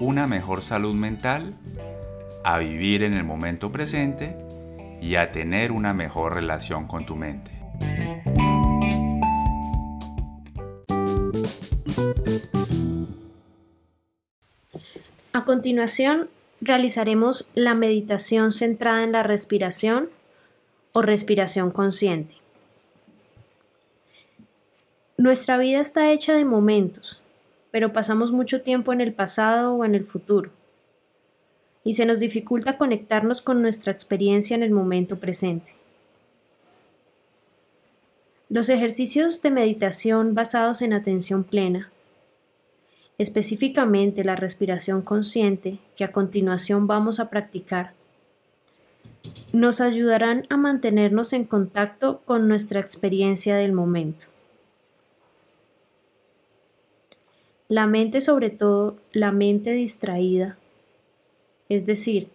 una 0.00 0.26
mejor 0.26 0.62
salud 0.62 0.94
mental, 0.94 1.54
a 2.44 2.58
vivir 2.58 3.02
en 3.02 3.14
el 3.14 3.24
momento 3.24 3.72
presente 3.72 4.36
y 5.00 5.16
a 5.16 5.32
tener 5.32 5.72
una 5.72 5.92
mejor 5.92 6.34
relación 6.34 6.86
con 6.86 7.04
tu 7.04 7.16
mente. 7.16 7.50
A 15.32 15.44
continuación, 15.44 16.28
realizaremos 16.60 17.46
la 17.54 17.74
meditación 17.74 18.52
centrada 18.52 19.04
en 19.04 19.12
la 19.12 19.22
respiración 19.22 20.08
o 20.92 21.02
respiración 21.02 21.70
consciente. 21.70 22.34
Nuestra 25.16 25.58
vida 25.58 25.80
está 25.80 26.12
hecha 26.12 26.32
de 26.34 26.44
momentos, 26.44 27.20
pero 27.70 27.92
pasamos 27.92 28.32
mucho 28.32 28.62
tiempo 28.62 28.92
en 28.92 29.00
el 29.00 29.12
pasado 29.12 29.74
o 29.74 29.84
en 29.84 29.94
el 29.94 30.04
futuro, 30.04 30.50
y 31.84 31.94
se 31.94 32.06
nos 32.06 32.20
dificulta 32.20 32.78
conectarnos 32.78 33.42
con 33.42 33.62
nuestra 33.62 33.92
experiencia 33.92 34.54
en 34.54 34.62
el 34.62 34.70
momento 34.70 35.18
presente. 35.18 35.74
Los 38.50 38.68
ejercicios 38.70 39.42
de 39.42 39.50
meditación 39.50 40.34
basados 40.34 40.80
en 40.80 40.94
atención 40.94 41.44
plena, 41.44 41.90
específicamente 43.18 44.24
la 44.24 44.36
respiración 44.36 45.02
consciente 45.02 45.78
que 45.96 46.04
a 46.04 46.12
continuación 46.12 46.86
vamos 46.86 47.20
a 47.20 47.28
practicar, 47.28 47.92
nos 49.52 49.80
ayudarán 49.80 50.46
a 50.48 50.56
mantenernos 50.56 51.32
en 51.32 51.44
contacto 51.44 52.22
con 52.24 52.48
nuestra 52.48 52.80
experiencia 52.80 53.56
del 53.56 53.72
momento. 53.72 54.28
La 57.70 57.86
mente, 57.86 58.22
sobre 58.22 58.48
todo 58.48 58.96
la 59.12 59.30
mente 59.30 59.72
distraída, 59.72 60.56
es 61.68 61.84
decir, 61.84 62.30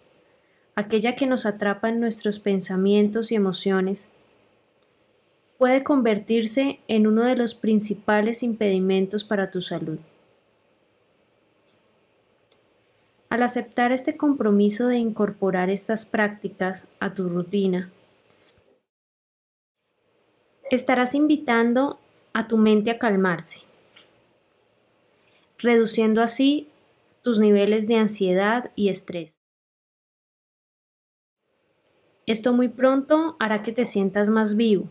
aquella 0.76 1.16
que 1.16 1.26
nos 1.26 1.44
atrapa 1.44 1.88
en 1.88 1.98
nuestros 1.98 2.38
pensamientos 2.38 3.32
y 3.32 3.34
emociones, 3.34 4.08
puede 5.58 5.82
convertirse 5.82 6.78
en 6.86 7.08
uno 7.08 7.24
de 7.24 7.34
los 7.34 7.56
principales 7.56 8.44
impedimentos 8.44 9.24
para 9.24 9.50
tu 9.50 9.60
salud. 9.60 9.98
Al 13.28 13.42
aceptar 13.42 13.90
este 13.90 14.16
compromiso 14.16 14.86
de 14.86 14.98
incorporar 14.98 15.68
estas 15.68 16.06
prácticas 16.06 16.86
a 17.00 17.12
tu 17.12 17.28
rutina, 17.28 17.90
estarás 20.70 21.12
invitando 21.16 21.98
a 22.32 22.46
tu 22.46 22.56
mente 22.56 22.92
a 22.92 23.00
calmarse 23.00 23.73
reduciendo 25.58 26.22
así 26.22 26.68
tus 27.22 27.38
niveles 27.38 27.86
de 27.86 27.96
ansiedad 27.96 28.70
y 28.74 28.88
estrés. 28.88 29.40
Esto 32.26 32.52
muy 32.52 32.68
pronto 32.68 33.36
hará 33.38 33.62
que 33.62 33.72
te 33.72 33.84
sientas 33.84 34.28
más 34.28 34.56
vivo 34.56 34.88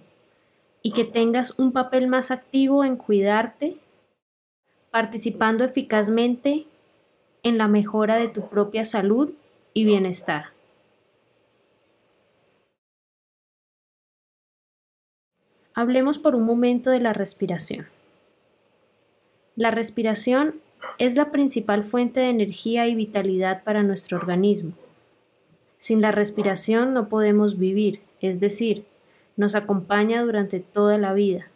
y 0.83 0.91
que 0.91 1.03
tengas 1.03 1.57
un 1.57 1.71
papel 1.71 2.07
más 2.07 2.29
activo 2.29 2.83
en 2.83 2.97
cuidarte, 2.97 3.77
participando 4.91 5.63
eficazmente 5.63 6.67
en 7.41 7.57
la 7.57 7.67
mejora 7.67 8.17
de 8.17 8.27
tu 8.27 8.49
propia 8.49 8.85
salud 8.85 9.31
y 9.73 9.85
bienestar. 9.85 10.47
Hablemos 15.73 16.19
por 16.19 16.35
un 16.35 16.43
momento 16.43 16.91
de 16.91 16.99
la 16.99 17.13
respiración. 17.13 17.92
La 19.55 19.69
respiración 19.69 20.55
es 20.97 21.15
la 21.15 21.31
principal 21.31 21.83
fuente 21.83 22.21
de 22.21 22.29
energía 22.29 22.87
y 22.87 22.95
vitalidad 22.95 23.63
para 23.63 23.83
nuestro 23.83 24.17
organismo. 24.17 24.73
Sin 25.77 26.01
la 26.01 26.11
respiración 26.11 26.93
no 26.93 27.07
podemos 27.07 27.59
vivir, 27.59 27.99
es 28.19 28.39
decir, 28.39 28.85
nos 29.37 29.53
acompaña 29.53 30.23
durante 30.23 30.59
toda 30.59 30.97
la 30.97 31.13
vida. 31.13 31.49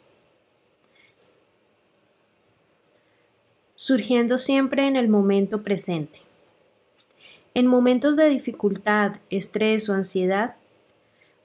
Surgiendo 3.76 4.38
siempre 4.38 4.88
en 4.88 4.96
el 4.96 5.08
momento 5.08 5.64
presente. 5.64 6.20
En 7.56 7.66
momentos 7.66 8.16
de 8.16 8.30
dificultad, 8.30 9.16
estrés 9.32 9.90
o 9.90 9.94
ansiedad, 9.94 10.56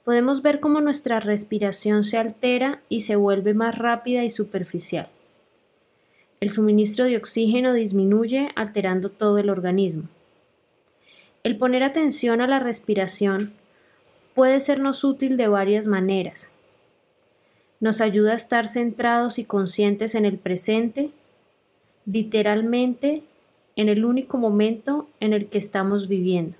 podemos 0.03 0.43
ver 0.43 0.59
cómo 0.59 0.81
nuestra 0.81 1.19
respiración 1.19 2.03
se 2.03 2.17
altera 2.17 2.81
y 2.89 3.01
se 3.01 3.15
vuelve 3.15 3.55
más 3.55 3.75
rápida 3.75 4.23
y 4.23 4.29
superficial. 4.29 5.09
El 6.43 6.51
suministro 6.51 7.05
de 7.05 7.15
oxígeno 7.15 7.71
disminuye 7.71 8.49
alterando 8.55 9.07
todo 9.07 9.37
el 9.37 9.49
organismo. 9.49 10.09
El 11.41 11.57
poner 11.57 11.83
atención 11.83 12.41
a 12.41 12.47
la 12.47 12.59
respiración 12.59 13.53
puede 14.35 14.59
sernos 14.59 15.05
útil 15.05 15.37
de 15.37 15.47
varias 15.47 15.87
maneras. 15.87 16.51
Nos 17.79 18.01
ayuda 18.01 18.33
a 18.33 18.35
estar 18.35 18.67
centrados 18.67 19.39
y 19.39 19.45
conscientes 19.45 20.15
en 20.15 20.25
el 20.25 20.37
presente, 20.37 21.11
literalmente 22.05 23.23
en 23.77 23.87
el 23.87 24.03
único 24.03 24.37
momento 24.37 25.07
en 25.21 25.31
el 25.31 25.45
que 25.45 25.59
estamos 25.59 26.09
viviendo. 26.09 26.57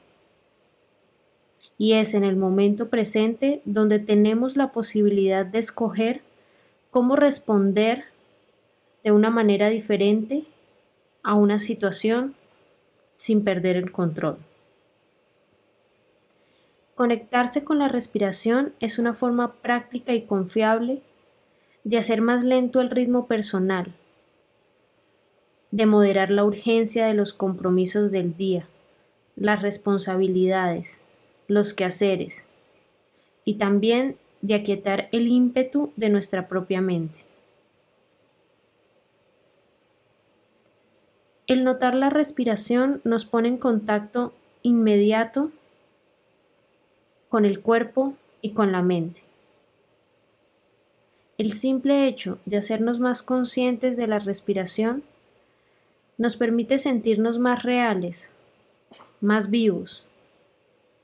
Y 1.77 1.95
es 1.95 2.13
en 2.13 2.23
el 2.23 2.37
momento 2.37 2.87
presente 2.87 3.61
donde 3.65 3.99
tenemos 3.99 4.55
la 4.55 4.71
posibilidad 4.71 5.45
de 5.45 5.59
escoger 5.59 6.21
cómo 6.89 7.17
responder 7.17 8.12
de 9.03 9.11
una 9.11 9.29
manera 9.29 9.69
diferente 9.69 10.45
a 11.23 11.35
una 11.35 11.59
situación 11.59 12.35
sin 13.17 13.43
perder 13.43 13.75
el 13.75 13.91
control. 13.91 14.37
Conectarse 16.95 17.63
con 17.63 17.79
la 17.79 17.87
respiración 17.87 18.73
es 18.79 18.99
una 18.99 19.13
forma 19.13 19.53
práctica 19.53 20.13
y 20.13 20.23
confiable 20.23 21.01
de 21.83 21.97
hacer 21.97 22.21
más 22.21 22.43
lento 22.43 22.81
el 22.81 22.89
ritmo 22.89 23.27
personal, 23.27 23.93
de 25.71 25.85
moderar 25.85 26.29
la 26.29 26.43
urgencia 26.43 27.07
de 27.07 27.13
los 27.13 27.33
compromisos 27.33 28.11
del 28.11 28.37
día, 28.37 28.67
las 29.35 29.61
responsabilidades, 29.61 31.01
los 31.47 31.73
quehaceres, 31.73 32.45
y 33.43 33.55
también 33.55 34.17
de 34.41 34.53
aquietar 34.53 35.09
el 35.11 35.27
ímpetu 35.27 35.91
de 35.95 36.09
nuestra 36.09 36.47
propia 36.47 36.79
mente. 36.79 37.23
El 41.53 41.63
notar 41.63 41.93
la 41.93 42.09
respiración 42.09 42.99
nos 43.03 43.25
pone 43.25 43.47
en 43.47 43.57
contacto 43.59 44.33
inmediato 44.63 45.51
con 47.29 47.45
el 47.45 47.59
cuerpo 47.59 48.15
y 48.41 48.53
con 48.53 48.71
la 48.71 48.81
mente. 48.81 49.21
El 51.37 51.53
simple 51.53 52.07
hecho 52.07 52.39
de 52.47 52.57
hacernos 52.57 52.99
más 52.99 53.21
conscientes 53.21 53.97
de 53.97 54.07
la 54.07 54.17
respiración 54.17 55.03
nos 56.17 56.37
permite 56.37 56.79
sentirnos 56.79 57.37
más 57.37 57.61
reales, 57.61 58.33
más 59.21 59.51
vivos, 59.51 60.07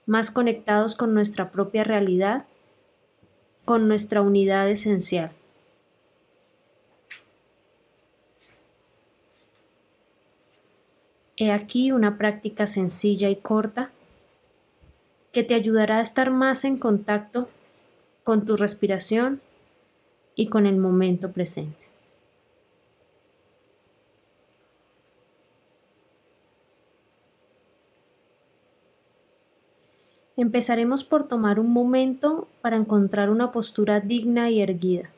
más 0.08 0.32
conectados 0.32 0.96
con 0.96 1.14
nuestra 1.14 1.52
propia 1.52 1.84
realidad, 1.84 2.46
con 3.66 3.88
nuestra 3.88 4.24
unidad 4.24 4.68
esencial. 4.68 5.30
He 11.42 11.54
aquí 11.54 11.94
una 11.94 12.18
práctica 12.18 12.68
sencilla 12.68 13.30
y 13.30 13.38
corta 13.38 13.92
que 15.32 15.42
te 15.42 15.56
ayudará 15.56 16.00
a 16.00 16.02
estar 16.02 16.32
más 16.32 16.66
en 16.66 16.78
contacto 16.78 17.48
con 18.26 18.46
tu 18.46 18.58
respiración 18.58 19.40
y 20.36 20.48
con 20.48 20.66
el 20.66 20.76
momento 20.76 21.32
presente. 21.32 21.78
Empezaremos 30.36 31.06
por 31.06 31.30
tomar 31.30 31.58
un 31.58 31.72
momento 31.72 32.50
para 32.60 32.76
encontrar 32.76 33.30
una 33.30 33.54
postura 33.54 34.02
digna 34.02 34.50
y 34.50 34.62
erguida, 34.62 35.10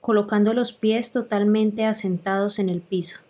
colocando 0.00 0.52
los 0.54 0.72
pies 0.72 1.12
totalmente 1.12 1.84
asentados 1.84 2.58
en 2.58 2.68
el 2.68 2.80
piso 2.80 3.20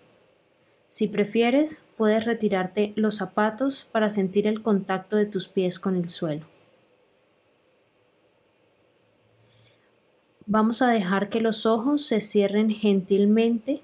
Si 0.88 1.06
prefieres, 1.06 1.85
puedes 1.96 2.25
retirarte 2.25 2.93
los 2.96 3.17
zapatos 3.17 3.87
para 3.93 4.11
sentir 4.11 4.46
el 4.46 4.62
contacto 4.62 5.17
de 5.17 5.26
tus 5.26 5.49
pies 5.49 5.79
con 5.79 5.96
el 5.96 6.08
suelo. 6.08 6.46
Vamos 10.46 10.81
a 10.81 10.88
dejar 10.88 11.29
que 11.29 11.40
los 11.40 11.67
ojos 11.67 12.06
se 12.06 12.23
cierren 12.23 12.70
gentilmente 12.70 13.82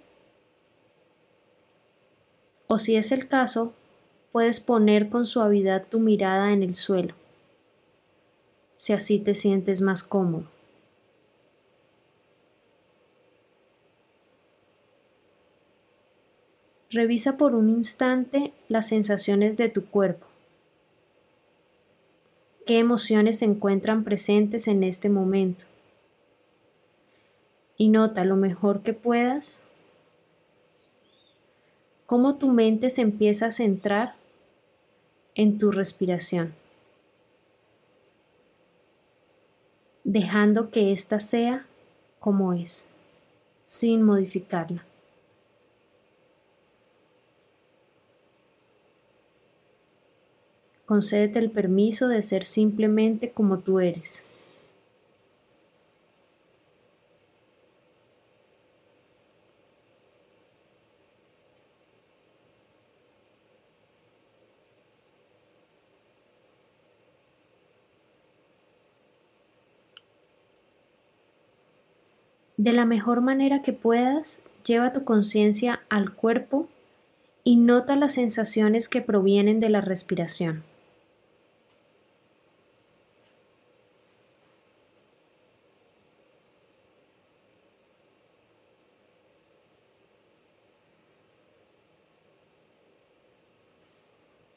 o 2.67 2.79
si 2.79 2.97
es 2.97 3.13
el 3.13 3.29
caso, 3.29 3.73
puedes 4.33 4.59
poner 4.59 5.09
con 5.09 5.27
suavidad 5.27 5.87
tu 5.89 6.01
mirada 6.01 6.53
en 6.53 6.63
el 6.63 6.75
suelo, 6.75 7.15
si 8.77 8.93
así 8.93 9.21
te 9.21 9.35
sientes 9.35 9.81
más 9.81 10.03
cómodo. 10.03 10.54
Revisa 16.95 17.37
por 17.37 17.57
un 17.57 17.71
instante 17.71 18.53
las 18.69 18.87
sensaciones 18.87 19.57
de 19.57 19.69
tu 19.69 19.85
cuerpo. 19.85 20.29
¿Qué 22.67 22.79
emociones 22.79 23.41
se 23.41 23.47
encuentran 23.47 24.05
presentes 24.05 24.69
en 24.69 24.85
este 24.85 25.09
momento? 25.09 25.65
Y 27.77 27.89
nota 27.89 28.25
lo 28.25 28.37
mejor 28.37 28.83
que 28.83 28.93
puedas 28.93 29.65
cómo 32.07 32.37
tu 32.37 32.53
mente 32.53 32.91
se 32.91 33.03
empieza 33.03 33.47
a 33.47 33.53
centrar 33.53 34.15
en 35.35 35.59
tu 35.59 35.73
respiración, 35.73 36.55
dejando 40.05 40.71
que 40.71 40.93
ésta 40.93 41.19
sea 41.19 41.67
como 42.21 42.53
es, 42.53 42.87
sin 43.65 44.03
modificarla. 44.03 44.85
Concédete 50.95 51.41
el 51.41 51.51
permiso 51.51 52.07
de 52.07 52.23
ser 52.23 52.45
simplemente 52.45 53.33
como 53.33 53.59
tú 53.59 53.81
eres. 53.81 54.23
De 72.57 72.73
la 72.73 72.85
mejor 72.85 73.21
manera 73.21 73.63
que 73.63 73.73
puedas, 73.73 74.45
lleva 74.65 74.93
tu 74.93 75.03
conciencia 75.03 75.81
al 75.89 76.15
cuerpo 76.15 76.69
y 77.43 77.57
nota 77.57 77.97
las 77.97 78.15
sensaciones 78.15 78.89
que 78.89 79.03
provienen 79.03 79.59
de 79.59 79.71
la 79.71 79.81
respiración. 79.81 80.63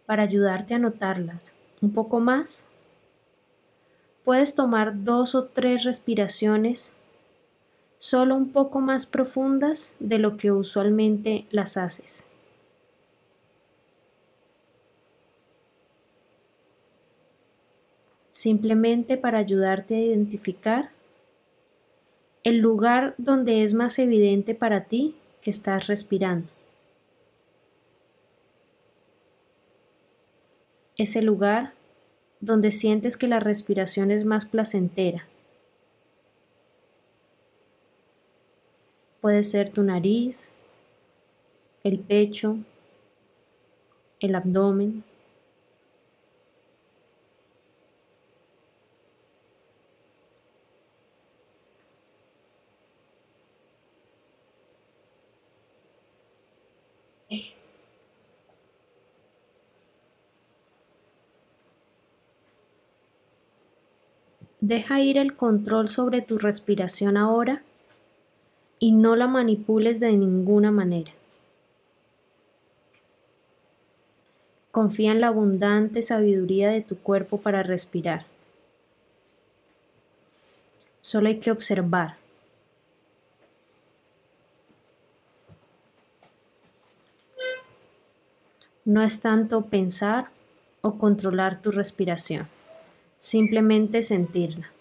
Para 0.07 0.23
ayudarte 0.23 0.73
a 0.73 0.79
notarlas 0.79 1.53
un 1.81 1.91
poco 1.91 2.21
más, 2.21 2.65
puedes 4.23 4.55
tomar 4.55 5.03
dos 5.03 5.35
o 5.35 5.43
tres 5.43 5.83
respiraciones 5.83 6.93
solo 7.97 8.37
un 8.37 8.53
poco 8.53 8.79
más 8.79 9.05
profundas 9.05 9.97
de 9.99 10.17
lo 10.17 10.37
que 10.37 10.53
usualmente 10.53 11.45
las 11.51 11.75
haces. 11.75 12.25
Simplemente 18.31 19.17
para 19.17 19.39
ayudarte 19.39 19.95
a 19.95 19.99
identificar 19.99 20.89
el 22.45 22.59
lugar 22.59 23.13
donde 23.17 23.63
es 23.63 23.73
más 23.73 23.99
evidente 23.99 24.55
para 24.55 24.85
ti 24.85 25.17
que 25.41 25.49
estás 25.49 25.87
respirando. 25.87 26.56
Ese 30.97 31.21
lugar 31.21 31.73
donde 32.39 32.71
sientes 32.71 33.17
que 33.17 33.27
la 33.27 33.39
respiración 33.39 34.11
es 34.11 34.25
más 34.25 34.45
placentera 34.45 35.27
Puede 39.21 39.43
ser 39.43 39.71
tu 39.71 39.83
nariz, 39.83 40.53
el 41.83 41.99
pecho, 41.99 42.57
el 44.19 44.35
abdomen. 44.35 45.03
Deja 64.59 64.99
ir 65.01 65.17
el 65.17 65.35
control 65.35 65.87
sobre 65.87 66.21
tu 66.21 66.39
respiración 66.39 67.15
ahora 67.15 67.61
y 68.79 68.91
no 68.91 69.15
la 69.15 69.27
manipules 69.27 69.99
de 69.99 70.13
ninguna 70.13 70.71
manera. 70.71 71.11
Confía 74.71 75.11
en 75.11 75.21
la 75.21 75.27
abundante 75.27 76.01
sabiduría 76.01 76.69
de 76.69 76.81
tu 76.81 76.97
cuerpo 76.97 77.39
para 77.39 77.63
respirar. 77.63 78.25
Solo 81.01 81.29
hay 81.29 81.39
que 81.39 81.51
observar. 81.51 82.17
No 88.85 89.01
es 89.01 89.19
tanto 89.21 89.65
pensar 89.65 90.29
o 90.81 90.97
controlar 90.97 91.61
tu 91.61 91.71
respiración, 91.71 92.47
simplemente 93.17 94.03
sentirla. 94.03 94.71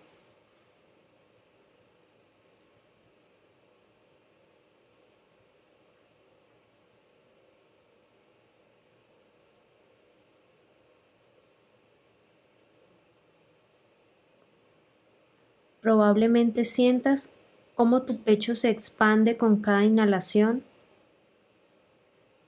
Probablemente 15.80 16.64
sientas 16.64 17.30
cómo 17.76 18.02
tu 18.02 18.18
pecho 18.18 18.56
se 18.56 18.70
expande 18.70 19.36
con 19.36 19.60
cada 19.60 19.84
inhalación 19.84 20.64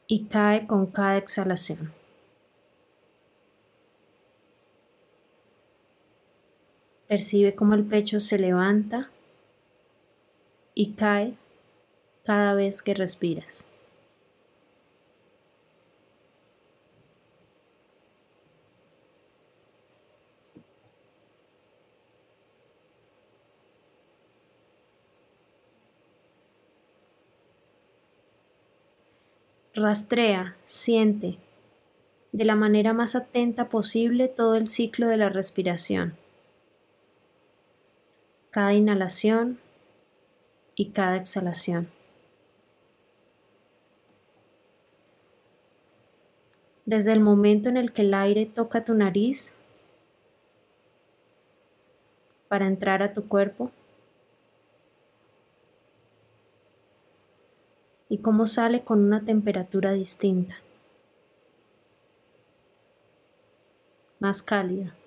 y 0.09 0.25
cae 0.25 0.67
con 0.67 0.87
cada 0.87 1.19
exhalación. 1.19 1.98
Percibe 7.09 7.55
cómo 7.55 7.75
el 7.75 7.85
pecho 7.85 8.21
se 8.21 8.39
levanta 8.39 9.09
y 10.75 10.93
cae 10.93 11.33
cada 12.23 12.53
vez 12.53 12.83
que 12.83 12.93
respiras. 12.93 13.67
Rastrea, 29.75 30.57
siente 30.63 31.39
de 32.33 32.45
la 32.45 32.55
manera 32.55 32.93
más 32.93 33.15
atenta 33.15 33.71
posible 33.71 34.29
todo 34.29 34.57
el 34.57 34.69
ciclo 34.69 35.07
de 35.07 35.17
la 35.17 35.31
respiración. 35.31 36.15
Cada 38.51 38.73
inhalación 38.73 39.59
y 40.75 40.91
cada 40.91 41.17
exhalación. 41.17 41.89
Desde 46.87 47.13
el 47.13 47.21
momento 47.21 47.69
en 47.69 47.77
el 47.77 47.93
que 47.93 48.03
el 48.03 48.15
aire 48.15 48.47
toca 48.47 48.85
tu 48.85 48.95
nariz 48.95 49.57
para 52.49 52.67
entrar 52.67 53.03
a 53.03 53.13
tu 53.13 53.29
cuerpo, 53.29 53.71
y 58.09 58.19
cómo 58.19 58.47
sale 58.47 58.85
con 58.85 59.05
una 59.05 59.25
temperatura 59.25 59.93
distinta, 59.93 60.57
más 64.19 64.43
cálida. 64.43 64.98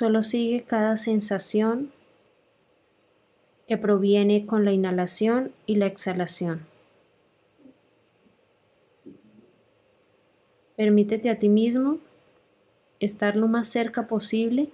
Solo 0.00 0.22
sigue 0.22 0.62
cada 0.62 0.96
sensación 0.96 1.92
que 3.68 3.76
proviene 3.76 4.46
con 4.46 4.64
la 4.64 4.72
inhalación 4.72 5.52
y 5.66 5.76
la 5.76 5.84
exhalación. 5.84 6.64
Permítete 10.74 11.28
a 11.28 11.38
ti 11.38 11.50
mismo 11.50 11.98
estar 12.98 13.36
lo 13.36 13.46
más 13.46 13.68
cerca 13.68 14.06
posible 14.06 14.70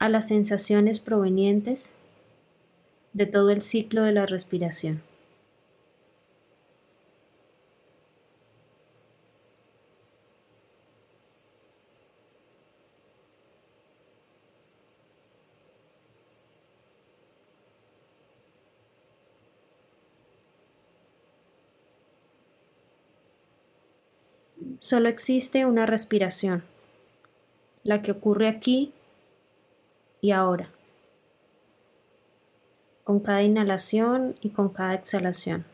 a 0.00 0.08
las 0.08 0.26
sensaciones 0.26 0.98
provenientes 0.98 1.94
de 3.12 3.26
todo 3.26 3.50
el 3.50 3.62
ciclo 3.62 4.02
de 4.02 4.10
la 4.10 4.26
respiración. 4.26 5.00
Solo 24.78 25.08
existe 25.08 25.64
una 25.66 25.86
respiración, 25.86 26.62
la 27.82 28.02
que 28.02 28.12
ocurre 28.12 28.48
aquí 28.48 28.92
y 30.20 30.32
ahora, 30.32 30.70
con 33.04 33.20
cada 33.20 33.42
inhalación 33.42 34.36
y 34.40 34.50
con 34.50 34.68
cada 34.70 34.94
exhalación. 34.94 35.64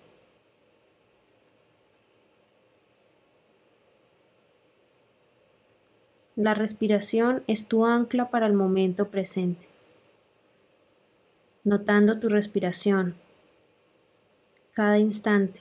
La 6.36 6.54
respiración 6.54 7.44
es 7.46 7.68
tu 7.68 7.84
ancla 7.86 8.30
para 8.30 8.46
el 8.46 8.54
momento 8.54 9.08
presente. 9.08 9.68
Notando 11.64 12.18
tu 12.18 12.28
respiración 12.28 13.14
cada 14.72 14.98
instante, 14.98 15.60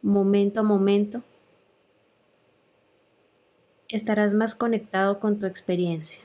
momento 0.00 0.60
a 0.60 0.62
momento, 0.62 1.22
estarás 3.92 4.34
más 4.34 4.54
conectado 4.54 5.20
con 5.20 5.38
tu 5.38 5.46
experiencia. 5.46 6.20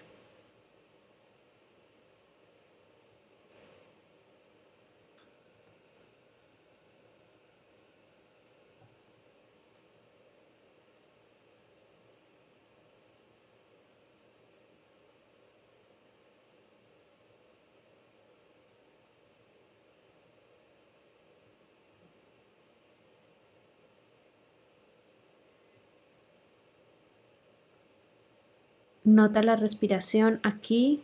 Nota 29.08 29.42
la 29.42 29.56
respiración 29.56 30.42
aquí 30.44 31.02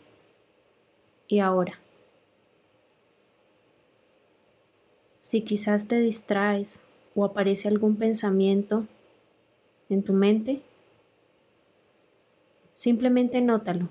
y 1.30 1.40
ahora. 1.40 1.80
Si 5.20 5.44
quizás 5.44 5.88
te 5.88 6.02
distraes 6.02 6.84
o 7.16 7.24
aparece 7.24 7.70
algún 7.70 7.96
pensamiento 7.96 8.86
en 9.88 10.04
tu 10.04 10.12
mente, 10.12 10.62
simplemente 12.74 13.40
nótalo, 13.40 13.88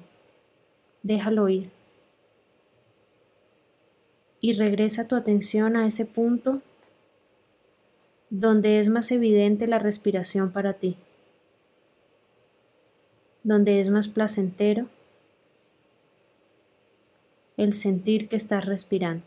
déjalo 1.02 1.48
ir 1.48 1.70
y 4.42 4.52
regresa 4.52 5.08
tu 5.08 5.16
atención 5.16 5.74
a 5.74 5.86
ese 5.86 6.04
punto 6.04 6.60
donde 8.28 8.78
es 8.78 8.90
más 8.90 9.10
evidente 9.10 9.66
la 9.66 9.78
respiración 9.78 10.52
para 10.52 10.74
ti 10.74 10.98
donde 13.42 13.80
es 13.80 13.88
más 13.90 14.08
placentero 14.08 14.88
el 17.56 17.72
sentir 17.72 18.28
que 18.28 18.36
estás 18.36 18.64
respirando. 18.64 19.24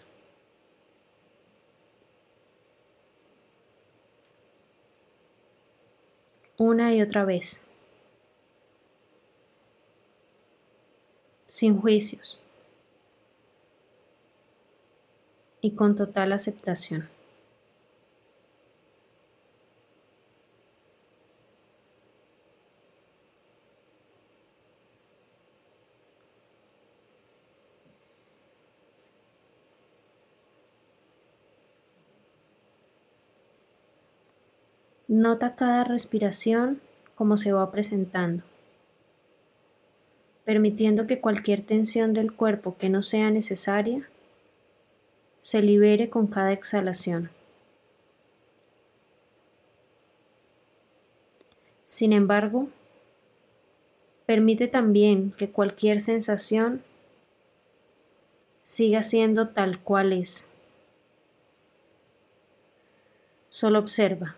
Una 6.58 6.94
y 6.94 7.02
otra 7.02 7.26
vez, 7.26 7.66
sin 11.48 11.80
juicios 11.80 12.40
y 15.62 15.72
con 15.72 15.96
total 15.96 16.32
aceptación. 16.32 17.15
Nota 35.08 35.56
cada 35.56 35.84
respiración 35.84 36.82
como 37.14 37.38
se 37.38 37.54
va 37.54 37.72
presentando, 37.72 38.44
permitiendo 40.46 41.06
que 41.06 41.22
cualquier 41.22 41.62
tensión 41.62 42.14
del 42.14 42.34
cuerpo 42.34 42.76
que 42.78 42.90
no 42.90 43.04
sea 43.04 43.30
necesaria 43.30 44.10
se 45.42 45.62
libere 45.62 46.10
con 46.10 46.26
cada 46.26 46.54
exhalación. 46.54 47.30
Sin 51.84 52.12
embargo, 52.12 52.70
permite 54.26 54.68
también 54.68 55.34
que 55.34 55.52
cualquier 55.52 56.02
sensación 56.02 56.82
siga 58.64 59.04
siendo 59.04 59.50
tal 59.50 59.80
cual 59.80 60.14
es. 60.14 60.50
Solo 63.48 63.78
observa. 63.78 64.36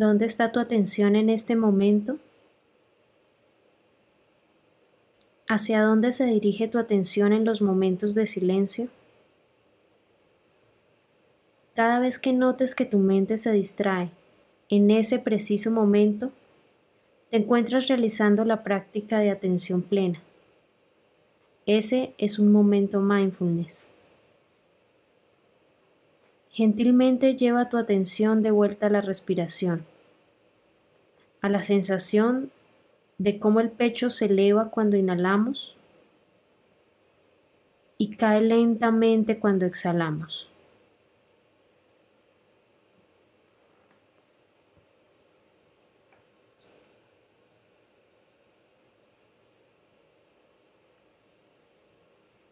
¿Dónde 0.00 0.24
está 0.24 0.50
tu 0.50 0.60
atención 0.60 1.14
en 1.14 1.28
este 1.28 1.56
momento? 1.56 2.16
¿Hacia 5.46 5.82
dónde 5.82 6.12
se 6.12 6.24
dirige 6.24 6.68
tu 6.68 6.78
atención 6.78 7.34
en 7.34 7.44
los 7.44 7.60
momentos 7.60 8.14
de 8.14 8.24
silencio? 8.24 8.88
Cada 11.74 11.98
vez 11.98 12.18
que 12.18 12.32
notes 12.32 12.74
que 12.74 12.86
tu 12.86 12.96
mente 12.96 13.36
se 13.36 13.52
distrae 13.52 14.08
en 14.70 14.90
ese 14.90 15.18
preciso 15.18 15.70
momento, 15.70 16.32
te 17.30 17.36
encuentras 17.36 17.86
realizando 17.86 18.46
la 18.46 18.64
práctica 18.64 19.18
de 19.18 19.30
atención 19.30 19.82
plena. 19.82 20.22
Ese 21.66 22.14
es 22.16 22.38
un 22.38 22.50
momento 22.50 23.02
mindfulness. 23.02 23.86
Gentilmente 26.52 27.36
lleva 27.36 27.68
tu 27.68 27.78
atención 27.78 28.42
de 28.42 28.50
vuelta 28.50 28.86
a 28.86 28.90
la 28.90 29.00
respiración, 29.00 29.84
a 31.40 31.48
la 31.48 31.62
sensación 31.62 32.50
de 33.18 33.38
cómo 33.38 33.60
el 33.60 33.70
pecho 33.70 34.10
se 34.10 34.24
eleva 34.24 34.70
cuando 34.70 34.96
inhalamos 34.96 35.76
y 37.98 38.16
cae 38.16 38.40
lentamente 38.40 39.38
cuando 39.38 39.64
exhalamos. 39.64 40.48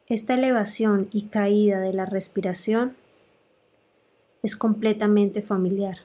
Esta 0.06 0.34
elevación 0.34 1.08
y 1.12 1.22
caída 1.28 1.80
de 1.80 1.92
la 1.92 2.06
respiración 2.06 2.94
es 4.42 4.56
completamente 4.56 5.42
familiar. 5.42 5.98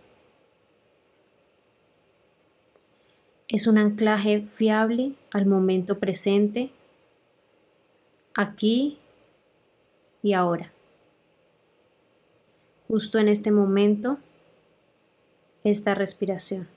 Es 3.47 3.67
un 3.67 3.77
anclaje 3.77 4.41
fiable 4.41 5.13
al 5.31 5.45
momento 5.45 5.99
presente, 5.99 6.71
aquí 8.33 8.97
y 10.23 10.33
ahora. 10.33 10.71
Justo 12.87 13.19
en 13.19 13.27
este 13.27 13.51
momento, 13.51 14.17
esta 15.63 15.93
respiración. 15.93 16.67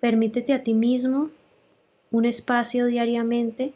Permítete 0.00 0.54
a 0.54 0.62
ti 0.62 0.74
mismo 0.74 1.30
un 2.10 2.24
espacio 2.24 2.86
diariamente 2.86 3.72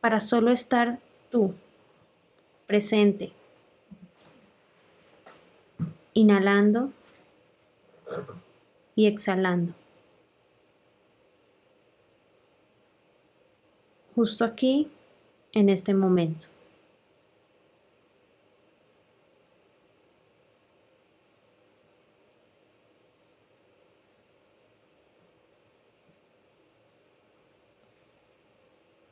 para 0.00 0.20
solo 0.20 0.50
estar 0.50 0.98
tú, 1.30 1.54
presente, 2.66 3.32
inhalando 6.14 6.92
y 8.96 9.06
exhalando. 9.06 9.74
Justo 14.14 14.44
aquí, 14.44 14.90
en 15.52 15.68
este 15.68 15.94
momento. 15.94 16.48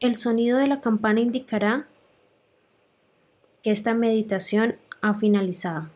El 0.00 0.14
sonido 0.14 0.58
de 0.58 0.68
la 0.68 0.80
campana 0.80 1.20
indicará 1.20 1.88
que 3.64 3.72
esta 3.72 3.94
meditación 3.94 4.76
ha 5.00 5.14
finalizado. 5.14 5.88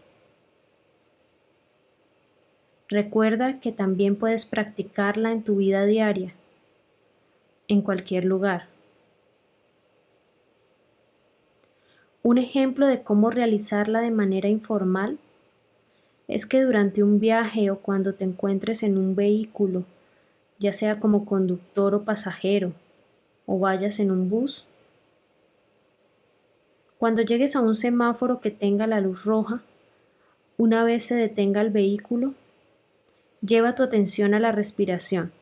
Recuerda 2.89 3.61
que 3.61 3.71
también 3.71 4.17
puedes 4.17 4.45
practicarla 4.45 5.31
en 5.31 5.45
tu 5.45 5.55
vida 5.57 5.87
diaria, 5.87 6.35
en 7.69 7.81
cualquier 7.81 8.25
lugar. 8.25 8.67
Un 12.25 12.39
ejemplo 12.39 12.89
de 12.89 13.05
cómo 13.05 13.31
realizarla 13.31 14.01
de 14.01 14.11
manera 14.11 14.49
informal 14.49 15.19
es 16.27 16.45
que 16.45 16.61
durante 16.61 17.05
un 17.05 17.21
viaje 17.21 17.71
o 17.71 17.79
cuando 17.79 18.15
te 18.15 18.25
encuentres 18.25 18.83
en 18.83 18.99
un 18.99 19.15
vehículo, 19.15 19.85
ya 20.59 20.73
sea 20.73 20.99
como 20.99 21.25
conductor 21.25 21.95
o 21.95 22.03
pasajero, 22.03 22.73
o 23.47 23.59
vayas 23.59 23.99
en 23.99 24.11
un 24.11 24.29
bus. 24.29 24.65
Cuando 26.99 27.23
llegues 27.23 27.57
a 27.57 27.61
un 27.61 27.75
semáforo 27.75 28.41
que 28.41 28.51
tenga 28.51 28.87
la 28.87 29.01
luz 29.01 29.25
roja, 29.25 29.63
una 30.57 30.85
vez 30.85 31.05
se 31.05 31.17
detenga 31.17 31.61
el 31.61 31.71
vehículo, 31.71 32.35
lleva 33.41 33.75
tu 33.75 33.83
atención 33.83 34.35
a 34.35 34.41
la 34.41 34.53
respiración. 34.53 35.33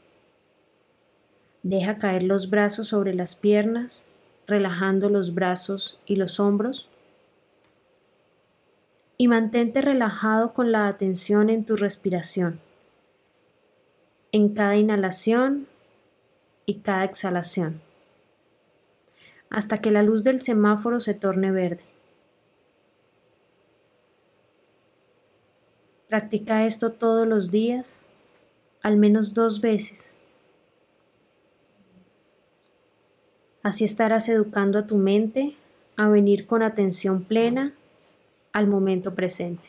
Deja 1.63 1.99
caer 1.99 2.23
los 2.23 2.49
brazos 2.49 2.89
sobre 2.89 3.13
las 3.13 3.37
piernas, 3.37 4.09
relajando 4.47 5.11
los 5.11 5.35
brazos 5.35 6.01
y 6.07 6.17
los 6.17 6.41
hombros. 6.41 6.89
Y 9.19 9.29
mantente 9.29 9.83
relajado 9.83 10.55
con 10.55 10.73
la 10.73 10.89
atención 10.89 11.51
en 11.51 11.65
tu 11.65 11.77
respiración. 11.77 12.59
En 14.33 14.55
cada 14.55 14.77
inhalación 14.77 15.67
y 16.65 16.77
cada 16.77 17.05
exhalación 17.05 17.83
hasta 19.51 19.79
que 19.79 19.91
la 19.91 20.03
luz 20.03 20.23
del 20.23 20.41
semáforo 20.41 21.01
se 21.01 21.15
torne 21.15 21.51
verde. 21.51 21.85
Practica 26.09 26.67
esto 26.67 26.93
todos 26.93 27.27
los 27.27 27.51
días, 27.51 28.07
al 28.83 28.97
menos 28.97 29.35
dos 29.35 29.61
veces. 29.61 30.15
Así 33.63 33.85
estarás 33.85 34.29
educando 34.29 34.79
a 34.79 34.87
tu 34.87 34.97
mente 34.97 35.55
a 35.97 36.09
venir 36.09 36.47
con 36.47 36.63
atención 36.63 37.23
plena 37.23 37.75
al 38.53 38.67
momento 38.67 39.15
presente. 39.15 39.69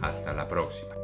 Hasta 0.00 0.32
la 0.32 0.48
próxima. 0.48 0.94